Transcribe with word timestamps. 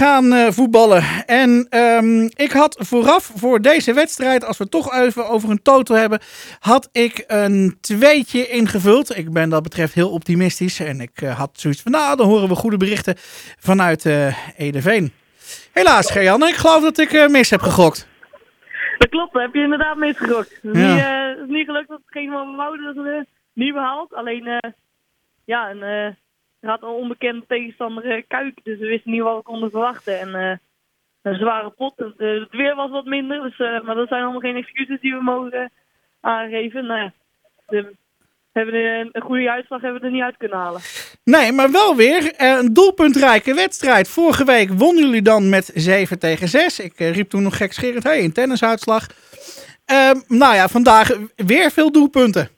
gaan 0.00 0.32
uh, 0.32 0.50
voetballen. 0.50 1.02
En 1.26 1.66
um, 1.70 2.30
ik 2.34 2.50
had 2.52 2.76
vooraf 2.78 3.32
voor 3.34 3.60
deze 3.60 3.92
wedstrijd, 3.92 4.44
als 4.44 4.58
we 4.58 4.68
toch 4.68 4.94
even 4.94 5.28
over 5.28 5.50
een 5.50 5.62
total 5.62 5.96
hebben, 5.96 6.20
had 6.58 6.88
ik 6.92 7.24
een 7.26 7.78
tweetje 7.80 8.48
ingevuld. 8.48 9.16
Ik 9.16 9.32
ben 9.32 9.48
dat 9.48 9.62
betreft 9.62 9.94
heel 9.94 10.10
optimistisch. 10.10 10.80
En 10.80 11.00
ik 11.00 11.20
uh, 11.20 11.38
had 11.38 11.50
zoiets 11.52 11.82
van, 11.82 11.92
nou, 11.92 12.16
dan 12.16 12.26
horen 12.26 12.48
we 12.48 12.54
goede 12.54 12.76
berichten 12.76 13.14
vanuit 13.58 14.04
uh, 14.04 14.36
Edeveen. 14.56 15.12
Helaas, 15.72 16.10
Gerjan, 16.10 16.42
ik 16.42 16.54
geloof 16.54 16.82
dat 16.82 16.98
ik 16.98 17.28
mis 17.28 17.50
heb 17.50 17.60
gegokt. 17.60 18.08
Dat 18.98 19.08
klopt, 19.08 19.32
heb 19.32 19.54
je 19.54 19.62
inderdaad 19.62 19.96
misgegokt. 19.96 20.58
Het 20.62 20.76
is, 20.76 20.82
ja. 20.82 21.36
niet, 21.46 21.66
gelukt 21.66 21.88
dat 21.88 22.00
hetgeen 22.04 22.30
wat 22.30 22.46
we 22.46 22.56
wouden, 22.56 22.84
dat 22.84 23.04
we 23.04 23.26
niet 23.52 23.72
behaald. 23.72 24.14
Alleen, 24.14 24.74
ja, 25.44 25.70
een 25.70 26.16
had 26.60 26.82
een 26.82 26.88
onbekende 26.88 27.46
tegenstander 27.46 28.04
uh, 28.04 28.22
Kuik, 28.28 28.60
dus 28.62 28.78
we 28.78 28.86
wisten 28.86 29.10
niet 29.10 29.22
wat 29.22 29.36
we 29.36 29.42
konden 29.42 29.70
verwachten. 29.70 30.20
En 30.20 30.28
uh, 30.28 30.56
een 31.22 31.38
zware 31.38 31.70
pot. 31.70 31.92
Het, 31.96 32.14
uh, 32.18 32.40
het, 32.40 32.50
weer 32.50 32.74
was 32.74 32.90
wat 32.90 33.04
minder, 33.04 33.42
dus, 33.42 33.58
maar 33.58 33.94
dat 33.94 34.08
zijn 34.08 34.22
allemaal 34.22 34.40
geen 34.40 34.56
excuses 34.56 35.00
die 35.00 35.14
we 35.14 35.22
mogen 35.22 35.72
aangeven. 36.20 36.86
Nou 36.86 37.10
de, 37.66 37.96
hebben 38.52 38.74
we 38.74 39.08
een 39.12 39.22
goede 39.22 39.50
uitslag 39.50 39.80
hebben 39.80 40.00
we 40.00 40.06
er 40.06 40.12
niet 40.12 40.22
uit 40.22 40.36
kunnen 40.36 40.58
halen. 40.58 40.80
Nee, 41.24 41.52
maar 41.52 41.70
wel 41.70 41.96
weer 41.96 42.34
een 42.36 42.72
doelpuntrijke 42.72 43.54
wedstrijd. 43.54 44.08
Vorige 44.08 44.44
week 44.44 44.70
wonnen 44.70 45.04
jullie 45.04 45.22
dan 45.22 45.48
met 45.48 45.70
7 45.74 46.18
tegen 46.18 46.48
6. 46.48 46.80
Ik 46.80 46.98
riep 46.98 47.28
toen 47.28 47.42
nog 47.42 47.56
gekscherend, 47.56 48.02
hey, 48.02 48.24
een 48.24 48.32
tennisuitslag. 48.32 49.06
Ehm, 49.84 50.20
nou 50.28 50.54
ja, 50.54 50.68
vandaag 50.68 51.18
weer 51.36 51.70
veel 51.70 51.92
doelpunten. 51.92 52.48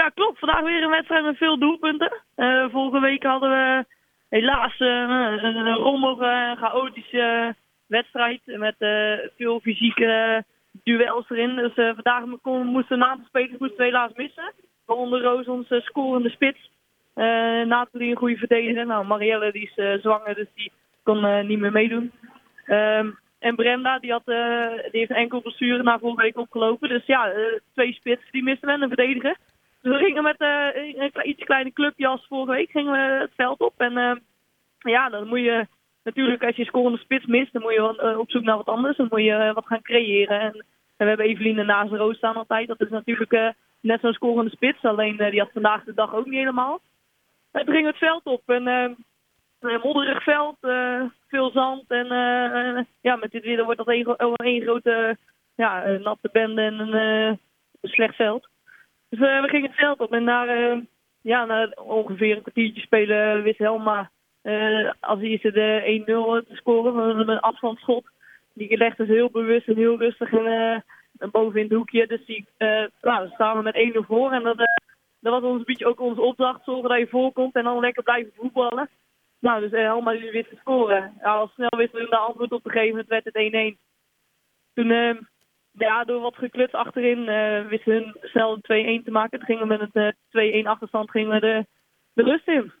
Ja, 0.00 0.08
klopt. 0.08 0.38
Vandaag 0.38 0.60
weer 0.60 0.82
een 0.82 0.90
wedstrijd 0.90 1.24
met 1.24 1.36
veel 1.36 1.58
doelpunten. 1.58 2.12
Uh, 2.36 2.64
vorige 2.70 3.00
week 3.00 3.22
hadden 3.22 3.50
we 3.50 3.84
helaas 4.28 4.74
een 4.78 5.74
rommelige, 5.74 6.56
chaotische 6.58 7.54
wedstrijd 7.86 8.40
met 8.44 8.74
uh, 8.78 9.18
veel 9.36 9.60
fysieke 9.60 10.44
duels 10.82 11.30
erin. 11.30 11.56
Dus 11.56 11.72
vandaag 11.74 12.24
moesten 12.44 12.96
een 12.96 13.04
aantal 13.04 13.26
spelers 13.26 13.58
moesten 13.58 13.84
helaas 13.84 14.10
missen. 14.14 14.52
Waaronder 14.86 15.22
Roos, 15.22 15.46
onze 15.46 15.80
scorende 15.84 16.30
spits. 16.30 16.70
Nathalie 17.66 18.10
een 18.10 18.16
goede 18.16 18.36
verdediger. 18.36 18.86
Nou, 18.86 19.06
Marielle 19.06 19.52
die 19.52 19.70
is 19.74 20.00
zwanger, 20.00 20.34
dus 20.34 20.48
die 20.54 20.72
kon 21.02 21.46
niet 21.46 21.58
meer 21.58 21.72
meedoen. 21.72 22.12
Ehm, 22.66 23.10
en 23.38 23.54
Brenda, 23.56 23.98
die, 23.98 24.12
had, 24.12 24.22
heeft 24.90 25.10
enkel 25.10 25.40
blessure 25.40 25.82
na 25.82 25.98
vorige 25.98 26.22
week 26.22 26.38
opgelopen. 26.38 26.88
Dus 26.88 27.06
ja, 27.06 27.32
twee 27.72 27.92
spitsen 27.92 28.32
die 28.32 28.42
missen 28.42 28.68
en 28.68 28.82
een 28.82 28.88
verdediger. 28.88 29.36
We 29.84 29.94
gingen 29.94 30.22
met 30.22 30.40
uh, 30.40 30.66
een 30.74 31.28
iets 31.28 31.44
kleine 31.44 31.72
clubje 31.72 32.06
als 32.06 32.26
vorige 32.26 32.52
week 32.52 32.70
gingen 32.70 32.92
we 32.92 33.20
het 33.20 33.32
veld 33.36 33.60
op. 33.60 33.74
En 33.76 33.92
uh, 33.92 34.12
ja, 34.78 35.08
dan 35.08 35.28
moet 35.28 35.40
je 35.40 35.66
natuurlijk 36.02 36.44
als 36.44 36.56
je 36.56 36.64
scorende 36.64 36.98
spits 36.98 37.26
mist, 37.26 37.52
dan 37.52 37.62
moet 37.62 37.72
je 37.72 38.00
uh, 38.02 38.18
op 38.18 38.30
zoek 38.30 38.42
naar 38.42 38.56
wat 38.56 38.66
anders. 38.66 38.96
Dan 38.96 39.06
moet 39.10 39.22
je 39.22 39.50
wat 39.54 39.66
gaan 39.66 39.82
creëren. 39.82 40.40
En, 40.40 40.64
we 40.96 41.04
hebben 41.04 41.26
Eveline 41.26 41.64
naast 41.64 41.90
de 41.90 41.96
roos 41.96 42.16
staan 42.16 42.34
altijd. 42.34 42.68
Dat 42.68 42.80
is 42.80 42.88
natuurlijk 42.88 43.54
net 43.80 44.00
zo'n 44.00 44.12
scorende 44.12 44.50
spits. 44.50 44.82
Alleen 44.82 45.16
die 45.16 45.40
had 45.40 45.50
vandaag 45.52 45.84
de 45.84 45.94
dag 45.94 46.14
ook 46.14 46.24
niet 46.24 46.38
helemaal. 46.38 46.80
En 47.52 47.64
toen 47.64 47.84
het 47.84 47.96
veld 47.96 48.24
op. 48.24 48.42
En 48.46 48.66
een 49.60 49.80
modderig 49.82 50.22
veld, 50.22 50.56
veel 51.28 51.50
zand. 51.50 51.84
En 51.88 52.06
ja, 53.00 53.16
met 53.16 53.30
dit 53.30 53.44
weer 53.44 53.64
wordt 53.64 53.78
dat 53.78 53.88
één, 53.88 54.16
één 54.36 54.62
grote 54.62 55.16
ja, 55.54 55.86
natte 55.86 56.28
bende 56.32 56.62
en 56.62 56.78
een 56.78 57.38
slecht 57.82 58.16
veld. 58.16 58.48
Dus 59.14 59.28
uh, 59.28 59.40
we 59.40 59.48
gingen 59.48 59.70
het 59.70 59.78
veld 59.78 60.00
op 60.00 60.12
en 60.12 60.24
na, 60.24 60.56
uh, 60.56 60.80
ja, 61.20 61.44
na 61.44 61.72
ongeveer 61.74 62.36
een 62.36 62.42
kwartiertje 62.42 62.80
spelen 62.80 63.42
wist 63.42 63.58
Helma 63.58 64.10
uh, 64.42 64.90
als 65.00 65.20
eerste 65.20 65.52
de 65.52 66.02
1-0 66.42 66.48
te 66.48 66.56
scoren 66.56 67.16
met 67.16 67.28
een 67.28 67.40
afstandsschot. 67.40 68.10
Die 68.54 68.76
legde 68.76 69.06
ze 69.06 69.12
heel 69.12 69.30
bewust 69.30 69.68
en 69.68 69.76
heel 69.76 69.98
rustig 69.98 70.32
en, 70.32 70.84
boven 71.30 71.60
in 71.60 71.66
het 71.66 71.76
hoekje. 71.76 72.06
Dus 72.06 72.24
die, 72.26 72.46
nou, 73.00 73.28
staan 73.28 73.56
we 73.56 73.62
met 73.62 73.92
1-0 73.94 74.06
voor 74.06 74.32
en 74.32 74.42
dat, 74.42 74.56
dat 75.20 75.32
was 75.32 75.42
ons 75.42 75.58
een 75.58 75.64
beetje 75.64 75.86
ook 75.86 76.00
onze 76.00 76.20
opdracht. 76.20 76.64
Zorgen 76.64 76.88
dat 76.88 76.98
je 76.98 77.06
voorkomt 77.06 77.54
en 77.54 77.64
dan 77.64 77.80
lekker 77.80 78.02
blijven 78.02 78.32
voetballen. 78.36 78.88
Nou, 79.40 79.60
dus 79.60 79.70
Helma 79.70 80.10
wist 80.10 80.48
te 80.48 80.56
scoren. 80.60 81.14
Ja, 81.20 81.34
al 81.34 81.50
snel 81.54 81.76
wisten 81.76 82.00
we 82.00 82.08
de 82.08 82.16
antwoord 82.16 82.52
op 82.52 82.62
te 82.62 82.70
geven. 82.70 82.98
Het 82.98 83.08
werd 83.08 83.24
het 83.24 83.74
1-1. 83.74 83.78
Toen 84.74 85.26
ja, 85.78 86.04
door 86.04 86.20
wat 86.20 86.34
gekluts 86.36 86.72
achterin 86.72 87.18
uh, 87.18 87.66
wisten 87.68 87.92
hun 87.92 88.16
snel 88.20 88.56
2-1 88.56 88.60
te 89.04 89.10
maken. 89.10 89.38
Toen 89.38 89.46
gingen 89.46 89.68
we 89.68 89.76
met 89.78 89.88
een 89.92 90.14
uh, 90.30 90.64
2-1 90.64 90.66
achterstand 90.66 91.10
gingen 91.10 91.30
we 91.30 91.40
de, 91.40 91.66
de 92.12 92.22
rust 92.22 92.48
in. 92.48 92.72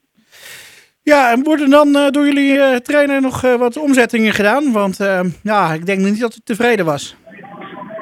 Ja, 1.02 1.30
en 1.32 1.42
worden 1.42 1.70
dan 1.70 1.88
uh, 1.88 2.08
door 2.08 2.24
jullie 2.24 2.80
trainer 2.80 3.20
nog 3.20 3.40
wat 3.40 3.76
omzettingen 3.76 4.32
gedaan? 4.32 4.72
Want 4.72 4.96
ja, 5.42 5.72
ik 5.72 5.86
denk 5.86 5.98
niet 5.98 6.20
dat 6.20 6.32
hij 6.32 6.40
tevreden 6.44 6.84
was. 6.84 7.16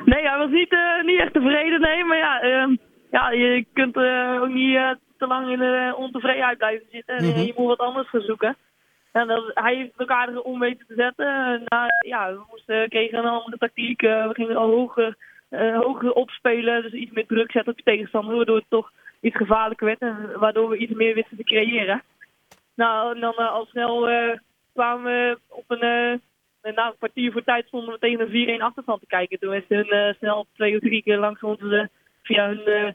Nee, 0.04 0.28
hij 0.28 0.38
was 0.38 0.50
niet, 0.50 0.76
niet 1.04 1.20
echt 1.20 1.32
tevreden, 1.32 1.80
nee. 1.80 2.04
Maar 2.04 2.18
ja, 2.18 2.40
ehm, 2.40 2.76
ja 3.10 3.30
je 3.30 3.66
kunt 3.72 3.96
ook 4.40 4.48
niet 4.48 4.78
te 5.18 5.26
lang 5.26 5.50
in 5.50 5.58
de 5.58 5.94
ontevredenheid 5.96 6.58
blijven 6.58 6.86
zitten. 6.90 7.24
Mm 7.24 7.32
-hmm. 7.32 7.42
Je 7.42 7.52
moet 7.56 7.66
wat 7.66 7.78
anders 7.78 8.08
gaan 8.08 8.20
zoeken. 8.20 8.56
En 9.12 9.26
dat, 9.26 9.50
hij 9.54 9.74
heeft 9.74 9.96
elkaar 9.96 10.36
om 10.36 10.58
weten 10.58 10.86
te 10.86 10.94
zetten. 10.94 11.62
Nou, 11.64 11.88
ja, 12.06 12.32
we 12.32 12.40
moesten, 12.50 12.88
kregen 12.88 13.18
een 13.18 13.24
andere 13.24 13.58
tactiek. 13.58 14.02
Uh, 14.02 14.26
we 14.26 14.34
gingen 14.34 14.56
al 14.56 14.70
hoger, 14.70 15.16
uh, 15.50 15.78
hoger 15.78 16.12
opspelen. 16.12 16.82
Dus 16.82 16.92
iets 16.92 17.12
meer 17.12 17.26
druk 17.26 17.50
zetten 17.50 17.72
op 17.72 17.78
je 17.78 17.84
tegenstander. 17.84 18.36
Waardoor 18.36 18.56
het 18.56 18.64
toch 18.68 18.92
iets 19.20 19.36
gevaarlijker 19.36 19.86
werd. 19.86 20.00
En 20.00 20.38
waardoor 20.38 20.68
we 20.68 20.76
iets 20.76 20.92
meer 20.92 21.14
wisten 21.14 21.36
te 21.36 21.44
creëren. 21.44 22.02
Nou, 22.74 23.14
en 23.14 23.20
dan 23.20 23.34
uh, 23.38 23.50
al 23.50 23.66
snel 23.66 24.10
kwamen 24.72 25.04
we 25.04 25.38
op 25.48 25.64
een... 25.68 26.20
na 26.74 26.86
een 26.86 26.96
kwartier 26.98 27.32
voor 27.32 27.44
tijd 27.44 27.66
stonden 27.66 27.94
we 27.94 27.98
tegen 27.98 28.20
een 28.20 28.58
4-1 28.60 28.62
achterstand 28.62 29.00
te 29.00 29.06
kijken. 29.06 29.38
Toen 29.38 29.50
wisten 29.50 29.76
hun 29.76 30.14
snel 30.14 30.46
twee 30.54 30.74
of 30.74 30.80
drie 30.80 31.02
keer 31.02 31.18
langs 31.18 31.42
ons 31.42 31.58
via 32.22 32.46
hun... 32.46 32.62
Uh, 32.68 32.92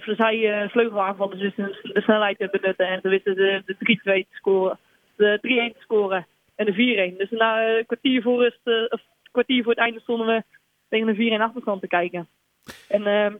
Verzij 0.00 0.68
vleugelaanvallers 0.70 1.40
dus 1.40 1.54
de 1.82 2.00
snelheid 2.02 2.38
te 2.38 2.48
benutten. 2.50 2.88
En 2.88 3.00
toen 3.00 3.10
wisten 3.10 3.34
ze 3.34 3.62
de 3.66 3.74
3-2 3.74 3.76
te 4.02 4.26
scoren 4.30 4.78
de 5.16 5.38
3-1 5.72 5.76
te 5.76 5.82
scoren 5.82 6.26
en 6.54 6.66
de 6.66 7.12
4-1. 7.12 7.16
Dus 7.16 7.30
na 7.30 7.68
een 7.68 7.86
kwartier 7.86 8.22
voor, 8.22 8.44
het, 8.44 8.90
of 8.92 9.00
kwartier 9.30 9.62
voor 9.62 9.72
het 9.72 9.80
einde 9.80 10.00
stonden 10.00 10.26
we 10.26 10.42
tegen 10.88 11.08
een 11.08 11.38
4-1 11.38 11.42
achterstand 11.42 11.80
te 11.80 11.88
kijken. 11.88 12.28
En 12.88 13.00
uh, 13.00 13.34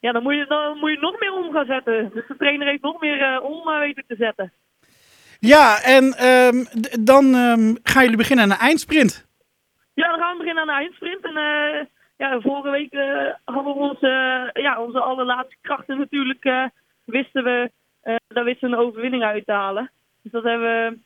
ja, 0.00 0.12
dan 0.12 0.22
moet, 0.22 0.34
je, 0.34 0.46
dan 0.46 0.78
moet 0.78 0.90
je 0.90 0.98
nog 1.00 1.20
meer 1.20 1.32
om 1.32 1.52
gaan 1.52 1.66
zetten. 1.66 2.10
Dus 2.14 2.26
de 2.28 2.36
trainer 2.36 2.66
heeft 2.66 2.82
nog 2.82 3.00
meer 3.00 3.32
uh, 3.32 3.44
om 3.44 3.78
weten 3.78 4.04
te 4.06 4.16
zetten. 4.16 4.52
Ja, 5.40 5.82
en 5.82 6.26
um, 6.26 6.66
dan 7.04 7.34
um, 7.34 7.76
gaan 7.82 8.02
jullie 8.02 8.16
beginnen 8.16 8.44
aan 8.44 8.50
een 8.50 8.66
eindsprint. 8.66 9.26
Ja, 9.94 10.08
dan 10.08 10.18
gaan 10.18 10.32
we 10.32 10.38
beginnen 10.38 10.62
aan 10.62 10.68
een 10.68 10.82
eindsprint. 10.82 11.24
En 11.24 11.36
uh, 11.36 11.84
ja, 12.16 12.40
vorige 12.40 12.70
week 12.70 12.92
hadden 13.44 13.74
we 13.74 13.80
onze, 13.80 14.50
ja, 14.52 14.82
onze 14.82 15.00
allerlaatste 15.00 15.56
krachten 15.60 15.98
natuurlijk. 15.98 16.70
wisten 17.04 17.44
we, 17.44 17.70
daar 18.28 18.44
wisten 18.44 18.70
we 18.70 18.76
een 18.76 18.82
overwinning 18.82 19.22
uit 19.22 19.46
te 19.46 19.52
halen. 19.52 19.90
Dus 20.22 20.32
dat 20.32 20.42
hebben 20.42 20.68
we 20.68 20.98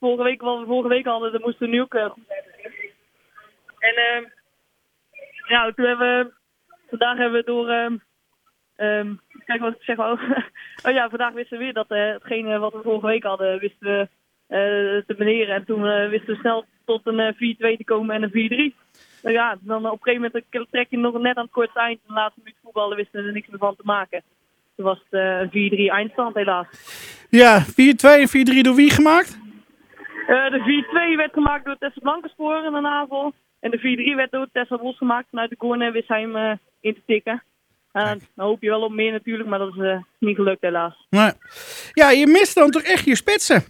vorige 0.00 0.22
week, 0.22 0.40
wat 0.40 0.58
we 0.60 0.66
vorige 0.66 0.88
week 0.88 1.06
hadden, 1.06 1.32
dat 1.32 1.40
moesten 1.40 1.66
we 1.66 1.72
nu 1.72 1.80
ook 1.80 1.94
uh, 1.94 2.10
goed 2.10 2.24
hebben. 2.26 2.52
En 3.78 3.94
uh, 3.94 4.30
ja, 5.48 5.72
toen 5.72 5.86
hebben 5.86 6.08
we, 6.08 6.32
vandaag 6.88 7.18
hebben 7.18 7.38
we 7.38 7.46
door, 7.46 7.70
uh, 7.70 9.10
kijk 9.44 9.60
wat 9.60 9.74
ik 9.74 9.82
zeg 9.82 9.96
wel. 9.96 10.18
oh 10.86 10.92
ja, 10.92 11.08
vandaag 11.08 11.32
wisten 11.32 11.58
we 11.58 11.64
weer 11.64 11.72
dat 11.72 11.90
uh, 11.90 12.12
hetgene 12.12 12.58
wat 12.58 12.72
we 12.72 12.82
vorige 12.82 13.06
week 13.06 13.22
hadden, 13.22 13.58
wisten 13.58 13.86
we 13.88 14.08
te 15.06 15.14
beneren. 15.14 15.54
En 15.54 15.64
toen 15.64 16.08
wisten 16.08 16.34
we 16.34 16.40
snel 16.40 16.64
tot 16.84 17.00
een 17.04 17.34
4-2 17.34 17.36
te 17.38 17.84
komen 17.84 18.14
en 18.14 18.22
een 18.22 18.72
4-3. 18.72 18.88
Nou 19.22 19.34
ja, 19.34 19.56
dan 19.60 19.86
op 19.86 19.92
een 19.92 20.12
gegeven 20.12 20.30
moment 20.32 20.70
trek 20.70 20.86
je 20.90 20.98
nog 20.98 21.18
net 21.18 21.36
aan 21.36 21.44
het 21.44 21.52
kortste 21.52 21.80
eind. 21.80 22.00
De 22.06 22.12
laatste 22.12 22.40
minuut 22.44 22.58
voetballen 22.62 22.96
wisten 22.96 23.24
er 23.24 23.32
niks 23.32 23.48
meer 23.48 23.58
van 23.58 23.76
te 23.76 23.82
maken. 23.84 24.22
Toen 24.76 24.84
was 24.84 25.02
het 25.08 25.52
uh, 25.54 25.88
4-3 25.88 25.92
eindstand 25.92 26.34
helaas. 26.34 26.66
Ja, 27.28 27.64
4-2 27.64 27.66
en 27.70 28.28
4-3 28.28 28.60
door 28.60 28.74
wie 28.74 28.90
gemaakt? 28.90 29.38
Uh, 30.28 30.50
de 30.50 31.12
4-2 31.12 31.16
werd 31.16 31.32
gemaakt 31.32 31.64
door 31.64 31.76
Tessa 31.78 32.00
Blankensporen 32.00 32.64
in 32.64 32.72
de 32.72 32.80
navel. 32.80 33.32
En 33.60 33.70
de 33.70 34.12
4-3 34.12 34.16
werd 34.16 34.30
door 34.30 34.48
Tessa 34.52 34.76
Bos 34.76 34.96
gemaakt. 34.96 35.26
Vanuit 35.30 35.50
de 35.50 35.56
corner 35.56 35.92
wist 35.92 36.08
hij 36.08 36.20
hem 36.20 36.36
uh, 36.36 36.52
in 36.80 36.94
te 36.94 37.02
tikken. 37.06 37.42
Uh, 37.92 38.10
dan 38.34 38.46
hoop 38.46 38.62
je 38.62 38.68
wel 38.68 38.82
op 38.82 38.92
meer 38.92 39.12
natuurlijk, 39.12 39.48
maar 39.48 39.58
dat 39.58 39.76
is 39.76 40.00
niet 40.18 40.36
gelukt 40.36 40.60
helaas. 40.60 41.06
Nee. 41.10 41.30
Ja, 41.92 42.10
je 42.10 42.26
mist 42.26 42.54
dan 42.54 42.70
toch 42.70 42.82
echt 42.82 43.04
je 43.04 43.16
spitsen? 43.16 43.62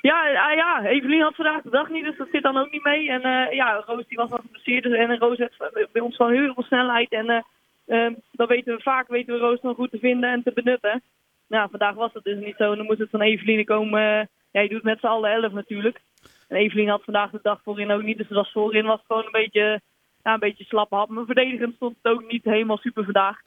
Ja, 0.00 0.28
ja, 0.52 0.84
Evelien 0.84 1.22
had 1.22 1.34
vandaag 1.34 1.62
de 1.62 1.70
dag 1.70 1.88
niet, 1.88 2.04
dus 2.04 2.16
dat 2.16 2.28
zit 2.32 2.42
dan 2.42 2.56
ook 2.56 2.70
niet 2.70 2.84
mee. 2.84 3.10
En 3.10 3.20
ja, 3.54 3.82
Roos 3.86 4.04
die 4.08 4.16
was 4.16 4.30
al 4.30 4.38
geblesseerd 4.38 4.82
dus, 4.82 4.92
en 4.92 5.18
Roos 5.18 5.38
heeft 5.38 5.58
bij 5.92 6.02
ons 6.02 6.16
gewoon 6.16 6.32
heel 6.32 6.54
veel 6.54 6.62
snelheid. 6.62 7.12
En 7.12 7.44
uh, 7.86 8.12
dan 8.32 8.46
weten 8.46 8.76
we 8.76 8.82
vaak 8.82 9.08
weten 9.08 9.34
we 9.34 9.40
Roos 9.40 9.60
nog 9.62 9.76
goed 9.76 9.90
te 9.90 9.98
vinden 9.98 10.30
en 10.30 10.42
te 10.42 10.52
benutten. 10.52 11.02
Nou, 11.48 11.70
vandaag 11.70 11.94
was 11.94 12.12
dat 12.12 12.24
dus 12.24 12.44
niet 12.44 12.56
zo. 12.56 12.74
Dan 12.74 12.86
moest 12.86 12.98
het 12.98 13.10
van 13.10 13.20
Eveline 13.20 13.64
komen. 13.64 14.28
Ja, 14.50 14.60
je 14.60 14.68
doet 14.68 14.82
met 14.82 15.00
z'n 15.00 15.06
allen 15.06 15.30
elf 15.30 15.52
natuurlijk. 15.52 16.00
En 16.48 16.56
Evelien 16.56 16.88
had 16.88 17.04
vandaag 17.04 17.30
de 17.30 17.38
dag 17.42 17.60
voorin 17.62 17.90
ook 17.90 18.02
niet. 18.02 18.18
Dus 18.18 18.28
was 18.28 18.52
voorin 18.52 18.86
was 18.86 19.00
gewoon 19.06 19.24
een 19.24 19.32
beetje, 19.32 19.80
ja, 20.22 20.32
een 20.32 20.38
beetje 20.38 20.64
slap 20.64 20.90
hap. 20.90 21.08
Maar 21.08 21.24
verdedigend 21.24 21.74
stond 21.74 21.96
het 22.02 22.12
ook 22.12 22.30
niet 22.30 22.44
helemaal 22.44 22.78
super 22.78 23.04
vandaag. 23.04 23.40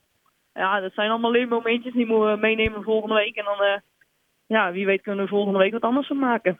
Ja, 0.54 0.80
dat 0.80 0.94
zijn 0.94 1.10
allemaal 1.10 1.32
leermomentjes. 1.32 1.94
Die 1.94 2.06
moeten 2.06 2.32
we 2.32 2.40
meenemen 2.40 2.84
volgende 2.84 3.16
week. 3.16 3.36
En 3.36 3.46
dan, 3.46 3.64
uh, 3.64 3.78
ja, 4.48 4.72
wie 4.72 4.86
weet 4.86 5.02
kunnen 5.02 5.24
we 5.24 5.30
volgende 5.30 5.60
week 5.60 5.72
wat 5.72 5.82
anders 5.82 6.08
van 6.08 6.20
maken. 6.20 6.58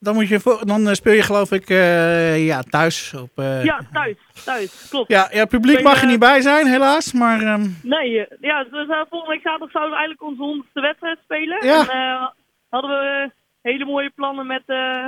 Dan, 0.00 0.14
moet 0.14 0.28
je 0.28 0.40
voor, 0.40 0.66
dan 0.66 0.88
eh, 0.88 0.92
speel 0.92 1.12
je 1.12 1.22
geloof 1.22 1.52
ik 1.52 1.70
eh, 1.70 2.46
ja, 2.46 2.62
thuis. 2.62 3.14
Op, 3.14 3.30
eh, 3.34 3.64
Ja, 3.64 3.80
thuis. 3.92 4.16
Thuis, 4.44 4.88
klopt. 4.90 5.08
ja, 5.08 5.28
ja, 5.32 5.44
publiek 5.44 5.82
mag 5.82 6.00
er 6.00 6.06
niet 6.06 6.18
bij 6.18 6.40
zijn, 6.40 6.66
helaas. 6.66 7.12
Maar 7.12 7.40
ehm, 7.40 7.66
Nee, 7.82 8.26
ja, 8.40 8.64
dus, 8.64 8.86
volgende 8.86 9.26
week 9.28 9.42
zaterdag 9.42 9.70
zouden 9.70 9.92
we 9.92 9.98
eigenlijk 9.98 10.22
onze 10.22 10.42
honderdste 10.42 10.80
wedstrijd 10.80 11.18
spelen. 11.22 11.66
Ja. 11.66 11.88
En 11.88 12.32
hadden 12.68 12.90
we 12.90 13.30
hele 13.62 13.84
mooie 13.84 14.10
plannen 14.14 14.46
met, 14.46 14.62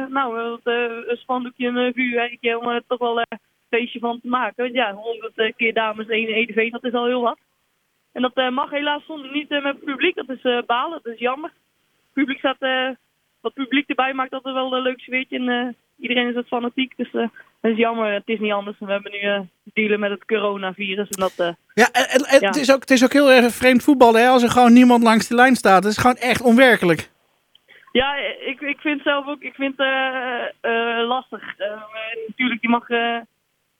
nou, 0.08 0.58
een 0.64 1.16
spandoekje 1.16 1.66
en 1.66 1.76
een 1.76 1.92
vuurwerkje 1.92 2.58
om 2.58 2.68
er 2.68 2.82
toch 2.86 2.98
wel 2.98 3.18
een 3.18 3.38
feestje 3.70 3.98
van 3.98 4.20
te 4.20 4.28
maken. 4.28 4.64
Want 4.64 4.74
ja, 4.74 4.92
100 4.92 5.56
keer 5.56 5.74
dames, 5.74 6.06
één 6.06 6.28
EDV, 6.28 6.70
dat 6.70 6.84
is 6.84 6.92
al 6.92 7.06
heel 7.06 7.22
wat. 7.22 7.38
En 8.12 8.22
dat 8.22 8.50
mag 8.50 8.70
helaas 8.70 9.04
soms 9.04 9.32
niet 9.32 9.48
met 9.48 9.62
het 9.62 9.84
publiek, 9.84 10.14
dat 10.14 10.28
is 10.28 10.64
balen, 10.66 11.00
dat 11.02 11.12
is 11.12 11.18
jammer. 11.18 11.50
Het 11.50 12.12
publiek 12.12 12.38
staat, 12.38 12.96
wat 13.40 13.54
publiek 13.54 13.88
erbij 13.88 14.12
maakt 14.12 14.30
dat 14.30 14.44
er 14.46 14.52
wel 14.54 14.72
een 14.74 14.82
leuk 14.82 15.00
sfeertje 15.00 15.36
en 15.38 15.48
eh, 15.48 15.66
iedereen 15.98 16.28
is 16.28 16.34
wat 16.34 16.46
fanatiek. 16.46 16.92
Dus 16.96 17.10
eh, 17.12 17.28
dat 17.60 17.70
is 17.72 17.76
jammer, 17.76 18.12
het 18.12 18.22
is 18.28 18.38
niet 18.38 18.52
anders. 18.52 18.76
We 18.78 18.90
hebben 18.92 19.12
nu 19.12 19.18
eh 19.18 19.40
dealen 19.74 20.00
met 20.00 20.10
het 20.10 20.24
coronavirus 20.24 21.08
en 21.08 21.20
dat... 21.20 21.34
eh, 21.36 21.52
ja, 21.74 21.88
en, 21.92 22.04
en- 22.08 22.24
en 22.24 22.40
Ja. 22.40 22.46
Het, 22.46 22.56
is 22.56 22.72
ook, 22.72 22.80
het 22.80 22.90
is 22.90 23.04
ook 23.04 23.12
heel 23.12 23.30
erg 23.32 23.52
vreemd 23.54 23.82
voetballen 23.82 24.22
hè, 24.22 24.28
als 24.28 24.42
er 24.42 24.50
gewoon 24.50 24.72
niemand 24.72 25.02
langs 25.02 25.28
de 25.28 25.34
lijn 25.34 25.56
staat. 25.56 25.82
Het 25.84 25.92
is 25.92 25.98
gewoon 25.98 26.16
echt 26.16 26.42
onwerkelijk. 26.42 27.10
Ja, 27.92 28.14
ik, 28.46 28.60
ik 28.60 28.78
vind 28.80 29.02
zelf 29.02 29.26
ook, 29.26 29.42
ik 29.42 29.54
vind 29.54 29.78
eh 29.78 30.44
eh, 30.60 31.06
lastig. 31.06 31.58
Eh, 31.58 31.82
natuurlijk, 32.26 32.62
je 32.62 32.68
mag 32.68 32.88
eh, 32.88 33.16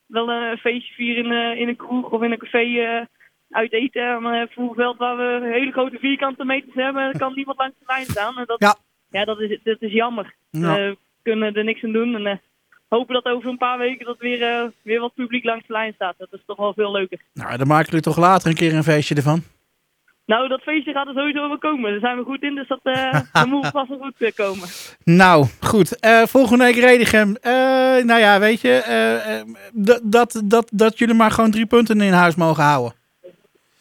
wel 0.07 0.31
een 0.31 0.57
feestje 0.59 0.95
vieren 0.95 1.25
in, 1.25 1.33
eh, 1.33 1.61
in 1.61 1.69
een 1.69 1.77
kroeg 1.77 2.11
of 2.11 2.23
in 2.23 2.33
een 2.33 2.39
café 2.39 2.59
eh, 2.59 3.05
uit 3.51 3.73
eten. 3.73 4.23
Maar 4.23 4.49
voor 4.51 4.69
een 4.69 4.75
veld 4.75 4.97
waar 4.99 5.17
we 5.17 5.49
hele 5.53 5.73
grote 5.73 5.99
vierkante 5.99 6.45
meters 6.45 6.75
hebben, 6.75 7.19
kan 7.19 7.35
niemand 7.35 7.59
langs 7.59 7.75
de 7.79 7.85
lijn 7.87 8.05
staan. 8.05 8.39
En 8.39 8.45
dat, 8.47 8.61
Ja. 8.61 8.75
Ja, 9.11 9.25
dat, 9.25 9.41
is, 9.41 9.59
dat 9.65 9.77
is 9.83 9.93
jammer. 9.93 10.35
Ja. 10.51 10.77
Eh, 10.77 10.91
we 10.91 10.97
kunnen 11.23 11.55
er 11.55 11.65
niks 11.65 11.85
aan 11.85 11.93
doen. 11.93 12.15
En 12.15 12.27
eh, 12.27 12.37
hopen 12.89 13.15
dat 13.15 13.25
over 13.25 13.51
een 13.51 13.59
paar 13.59 13.79
weken 13.79 14.07
dat 14.07 14.19
weer, 14.19 14.43
eh, 14.43 14.65
weer 14.83 15.01
wat 15.01 15.15
publiek 15.15 15.45
langs 15.45 15.67
de 15.67 15.73
lijn 15.73 15.93
staat. 15.95 16.15
Dat 16.19 16.33
is 16.33 16.43
toch 16.47 16.57
wel 16.57 16.73
veel 16.75 16.93
leuker. 16.93 17.21
Nou, 17.35 17.57
dan 17.57 17.67
maken 17.67 17.87
jullie 17.87 18.01
toch 18.01 18.19
later 18.19 18.49
een 18.49 18.57
keer 18.57 18.75
een 18.75 18.83
feestje 18.83 19.15
ervan. 19.15 19.43
Nou, 20.27 20.49
dat 20.49 20.63
feestje 20.63 20.93
gaat 20.93 21.07
er 21.07 21.15
sowieso 21.15 21.49
wel 21.49 21.59
komen. 21.59 21.91
Daar 21.91 22.01
zijn 22.01 22.17
we 22.17 22.25
goed 22.25 22.43
in, 22.43 22.55
dus 22.55 22.69
dat, 22.69 22.81
dat 23.33 23.47
moet 23.47 23.67
vast 23.67 23.89
wel 23.89 23.99
goed 23.99 24.35
komen. 24.35 24.69
Nou, 25.05 25.47
goed. 25.61 25.99
Volgende 26.29 26.65
week 26.65 26.75
Redichem. 26.75 27.37
Eh, 27.37 27.53
nou 28.05 28.21
ja, 28.21 28.41
weet 28.41 28.61
je, 28.61 28.83
dat, 29.73 30.01
dat, 30.05 30.43
dat, 30.45 30.71
dat 30.73 30.99
jullie 30.99 31.15
maar 31.15 31.31
gewoon 31.31 31.51
drie 31.51 31.67
punten 31.67 32.01
in 32.01 32.13
huis 32.13 32.35
mogen 32.35 32.65
houden. 32.65 33.00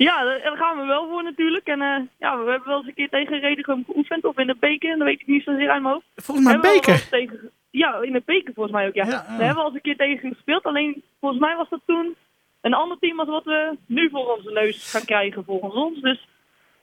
Ja, 0.07 0.24
daar 0.24 0.42
daar 0.44 0.57
gaan 0.57 0.78
we 0.80 0.86
wel 0.86 1.07
voor 1.10 1.24
natuurlijk. 1.24 1.68
En 1.68 1.81
eh, 1.81 2.00
ja, 2.19 2.38
we 2.44 2.50
hebben 2.50 2.68
wel 2.68 2.78
eens 2.78 2.88
een 2.88 2.94
keer 2.94 3.10
tegen 3.10 3.40
Redegum 3.40 3.84
geoefend. 3.86 4.25
Of 4.25 4.38
in 4.38 4.48
de 4.48 4.56
beker, 4.60 4.98
dat 4.98 5.07
weet 5.07 5.19
ik 5.22 5.28
niet 5.28 5.44
zozeer 5.44 5.69
uit 5.69 5.81
mijn 5.81 5.94
hoofd. 5.94 6.06
Volgens 6.16 6.46
mij 6.48 6.56
Hebben 6.56 6.72
we 6.72 6.86
wel 6.86 6.96
beker. 6.96 7.10
Tegen, 7.10 7.50
ja, 7.69 8.01
in 8.01 8.12
de 8.12 8.22
beker 8.25 8.54
volgens 8.54 8.75
mij 8.75 8.88
ook, 8.88 8.94
ja. 8.94 9.06
Daar 9.06 9.25
hebben 9.28 9.48
we 9.56 9.60
al 9.60 9.66
eens 9.66 9.75
een 9.75 9.81
keer 9.81 9.96
tegen 9.98 10.34
gespeeld. 10.34 10.63
Alleen, 10.63 11.04
volgens 11.19 11.42
mij 11.42 11.56
was 11.56 11.69
dat 11.69 11.80
toen 11.86 12.16
een 12.62 12.74
ander 12.74 12.98
team 13.00 13.19
als 13.19 13.30
wat 13.30 13.44
we 13.44 13.78
nu 13.86 14.10
voor 14.10 14.36
onze 14.38 14.51
neus 14.51 14.92
gaan 14.92 15.06
krijgen 15.06 15.44
volgens 15.46 15.74
ons. 15.74 16.02
Dus 16.02 16.28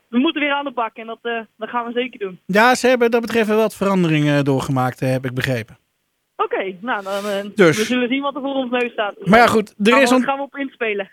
we 0.09 0.19
moeten 0.19 0.43
weer 0.43 0.53
aan 0.53 0.65
de 0.65 0.71
bak 0.71 0.97
en 0.97 1.07
dat, 1.07 1.19
eh, 1.23 1.41
dat 1.57 1.69
gaan 1.69 1.87
we 1.87 1.93
zeker 1.93 2.19
doen. 2.19 2.41
Ja, 2.47 2.75
ze 2.75 2.87
hebben 2.89 3.11
dat 3.11 3.21
betreft 3.21 3.49
wel 3.49 3.57
wat 3.59 3.77
veranderingen 3.77 4.45
doorgemaakt, 4.45 5.03
eh, 5.03 5.11
heb 5.11 5.25
ik 5.25 5.35
begrepen. 5.35 5.79
Oké, 6.37 6.77
nou 6.81 7.03
dan 7.03 7.25
eh, 7.27 7.45
Dus. 7.55 7.77
we 7.79 7.85
zullen 7.85 8.09
zien 8.09 8.23
wat 8.23 8.35
er 8.35 8.41
voor 8.41 8.55
ons 8.55 8.71
neus 8.71 8.93
staat. 8.93 9.15
Maar 9.27 9.39
ja, 9.39 9.47
goed, 9.47 9.75
er 9.85 9.93
gaan 9.93 10.01
is, 10.03 10.09
we, 10.11 10.15
on- 10.17 10.23
gaan 10.23 10.37
we 10.37 10.43
op 10.43 10.57
inspelen. 10.57 11.11